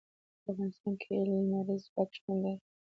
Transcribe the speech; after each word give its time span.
په 0.43 0.47
افغانستان 0.53 0.93
کې 1.01 1.13
لمریز 1.29 1.81
ځواک 1.89 2.09
شتون 2.17 2.35
لري. 2.43 2.61